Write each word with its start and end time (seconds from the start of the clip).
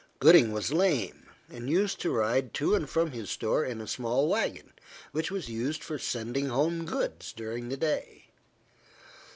Gooding 0.17 0.51
was 0.51 0.73
lame, 0.73 1.29
and 1.47 1.69
used 1.69 2.01
to 2.01 2.09
ride 2.09 2.55
to 2.55 2.73
and 2.73 2.89
from 2.89 3.11
his 3.11 3.29
store 3.29 3.63
in 3.63 3.79
a 3.79 3.85
small 3.85 4.27
wagon, 4.27 4.73
which 5.11 5.29
was 5.29 5.47
used 5.47 5.83
for 5.83 5.99
sending 5.99 6.47
home 6.47 6.85
goods 6.87 7.31
during 7.31 7.69
the 7.69 7.77
day. 7.77 8.25